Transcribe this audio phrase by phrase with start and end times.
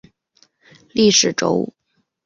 [0.93, 1.71] 历史轴。